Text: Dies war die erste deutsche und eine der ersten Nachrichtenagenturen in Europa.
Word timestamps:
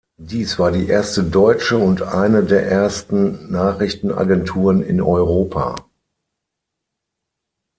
Dies 0.19 0.57
war 0.57 0.71
die 0.71 0.87
erste 0.87 1.21
deutsche 1.23 1.77
und 1.77 2.01
eine 2.01 2.43
der 2.43 2.65
ersten 2.65 3.51
Nachrichtenagenturen 3.51 4.81
in 4.81 4.99
Europa. 4.99 5.75